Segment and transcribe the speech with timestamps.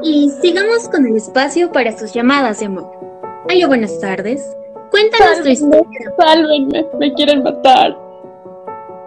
[0.00, 2.90] Y sigamos con el espacio para sus llamadas de amor.
[3.44, 4.42] Hola, buenas tardes.
[4.90, 6.14] Cuéntanos tu historia.
[6.18, 7.96] Sálvenme, me quieren matar.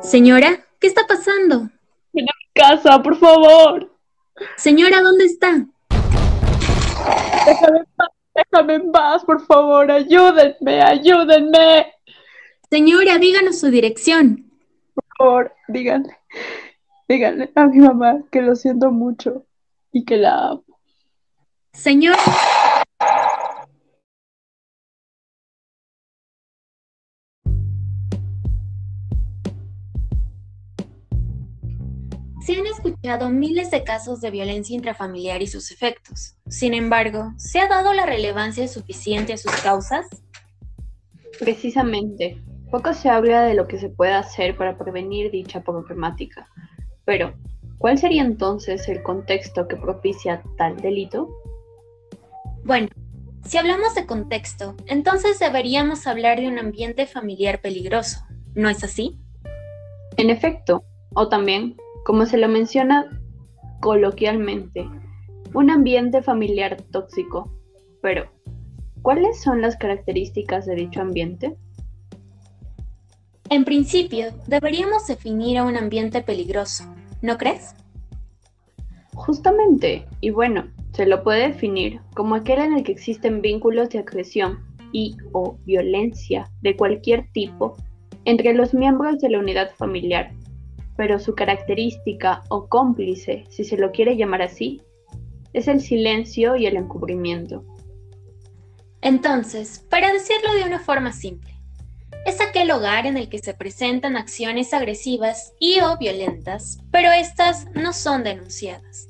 [0.02, 1.70] Señora, ¿qué está pasando?
[2.14, 3.92] Ven a mi casa, por favor.
[4.58, 5.66] Señora, ¿dónde está?
[7.46, 11.94] Déjame en paz, déjame en paz, por favor, ayúdenme, ayúdenme.
[12.70, 14.52] Señora, díganos su dirección.
[14.94, 16.18] Por favor, díganle,
[17.08, 19.46] díganle a mi mamá que lo siento mucho
[19.92, 20.65] y que la amo.
[21.76, 22.16] Señor.
[32.42, 36.38] Se han escuchado miles de casos de violencia intrafamiliar y sus efectos.
[36.48, 40.06] Sin embargo, ¿se ha dado la relevancia suficiente a sus causas?
[41.40, 46.48] Precisamente, poco se habla de lo que se puede hacer para prevenir dicha problemática.
[47.04, 47.34] Pero,
[47.80, 51.30] ¿cuál sería entonces el contexto que propicia tal delito?
[52.66, 52.88] Bueno,
[53.46, 58.22] si hablamos de contexto, entonces deberíamos hablar de un ambiente familiar peligroso,
[58.56, 59.20] ¿no es así?
[60.18, 63.22] En efecto, o también como se lo menciona
[63.82, 64.90] coloquialmente,
[65.54, 67.54] un ambiente familiar tóxico.
[68.02, 68.32] Pero,
[69.04, 71.56] ¿cuáles son las características de dicho ambiente?
[73.52, 76.86] En principio, deberíamos definir a un ambiente peligroso,
[77.22, 77.76] ¿no crees?
[79.14, 84.00] Justamente, y bueno, se lo puede definir como aquel en el que existen vínculos de
[84.00, 87.76] agresión y o violencia de cualquier tipo
[88.24, 90.32] entre los miembros de la unidad familiar
[90.96, 94.82] pero su característica o cómplice, si se lo quiere llamar así,
[95.54, 97.64] es el silencio y el encubrimiento.
[99.02, 101.54] Entonces, para decirlo de una forma simple,
[102.26, 107.68] es aquel hogar en el que se presentan acciones agresivas y o violentas, pero estas
[107.76, 109.10] no son denunciadas.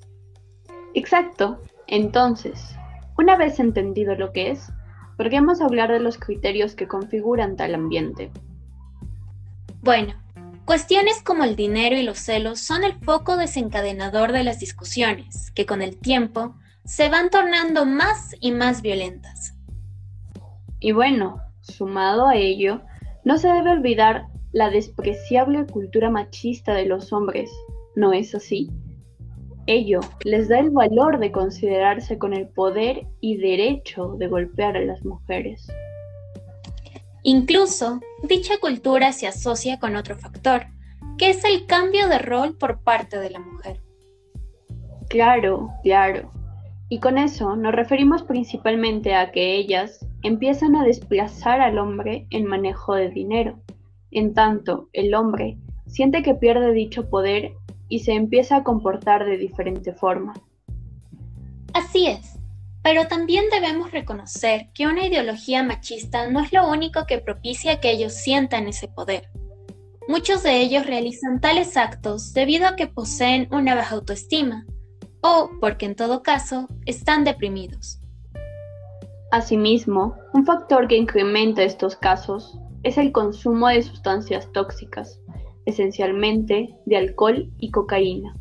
[0.93, 1.61] Exacto.
[1.87, 2.75] Entonces,
[3.17, 4.71] una vez entendido lo que es,
[5.17, 8.31] podríamos hablar de los criterios que configuran tal ambiente.
[9.81, 10.15] Bueno,
[10.65, 15.67] Cuestiones como el dinero y los celos son el foco desencadenador de las discusiones, que
[15.67, 19.53] con el tiempo se van tornando más y más violentas.
[20.79, 22.81] Y bueno, sumado a ello,
[23.23, 27.51] no se debe olvidar la despreciable cultura machista de los hombres,
[27.95, 28.71] ¿no es así?
[29.67, 34.81] Ello les da el valor de considerarse con el poder y derecho de golpear a
[34.81, 35.67] las mujeres.
[37.23, 40.67] Incluso, dicha cultura se asocia con otro factor,
[41.17, 43.81] que es el cambio de rol por parte de la mujer.
[45.09, 46.31] Claro, claro.
[46.89, 52.45] Y con eso nos referimos principalmente a que ellas empiezan a desplazar al hombre en
[52.45, 53.59] manejo de dinero.
[54.11, 57.53] En tanto, el hombre siente que pierde dicho poder
[57.89, 60.33] y se empieza a comportar de diferente forma.
[61.73, 62.39] Así es.
[62.83, 67.91] Pero también debemos reconocer que una ideología machista no es lo único que propicia que
[67.91, 69.29] ellos sientan ese poder.
[70.07, 74.65] Muchos de ellos realizan tales actos debido a que poseen una baja autoestima
[75.21, 77.99] o porque en todo caso están deprimidos.
[79.31, 85.19] Asimismo, un factor que incrementa estos casos es el consumo de sustancias tóxicas,
[85.65, 88.35] esencialmente de alcohol y cocaína.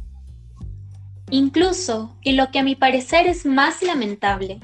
[1.31, 4.61] Incluso, y lo que a mi parecer es más lamentable,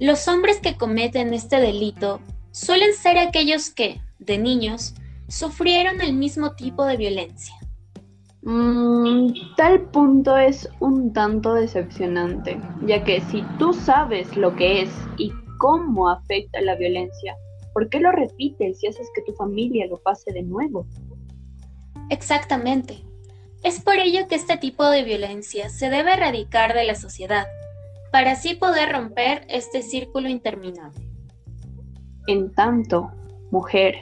[0.00, 2.20] los hombres que cometen este delito
[2.50, 4.94] suelen ser aquellos que, de niños,
[5.28, 7.54] sufrieron el mismo tipo de violencia.
[8.42, 14.90] Mm, tal punto es un tanto decepcionante, ya que si tú sabes lo que es
[15.16, 17.36] y cómo afecta la violencia,
[17.72, 20.84] ¿por qué lo repites y haces que tu familia lo pase de nuevo?
[22.12, 23.02] Exactamente.
[23.62, 27.46] Es por ello que este tipo de violencia se debe erradicar de la sociedad,
[28.10, 31.08] para así poder romper este círculo interminable.
[32.26, 33.10] En tanto,
[33.50, 33.94] mujer,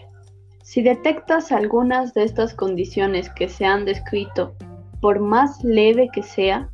[0.65, 4.56] si detectas algunas de estas condiciones que se han descrito,
[5.00, 6.69] por más leve que sea,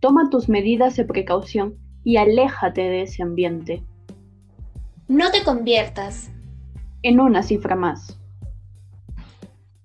[0.00, 1.74] toma tus medidas de precaución
[2.04, 3.82] y aléjate de ese ambiente.
[5.08, 6.30] No te conviertas
[7.02, 8.21] en una cifra más.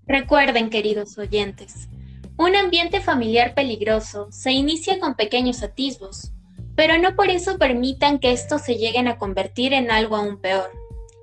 [0.08, 1.90] Recuerden, queridos oyentes,
[2.38, 6.32] un ambiente familiar peligroso se inicia con pequeños atisbos,
[6.78, 10.72] pero no por eso permitan que estos se lleguen a convertir en algo aún peor,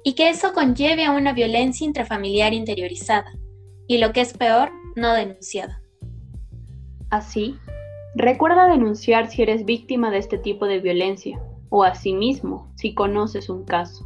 [0.02, 3.32] y que eso conlleve a una violencia intrafamiliar interiorizada,
[3.86, 5.80] y lo que es peor, no denunciada.
[7.08, 7.56] Así,
[8.14, 11.40] recuerda denunciar si eres víctima de este tipo de violencia,
[11.70, 14.04] o asimismo si conoces un caso.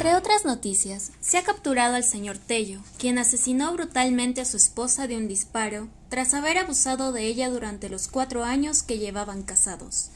[0.00, 5.06] Entre otras noticias, se ha capturado al señor Tello, quien asesinó brutalmente a su esposa
[5.06, 10.08] de un disparo tras haber abusado de ella durante los cuatro años que llevaban casados.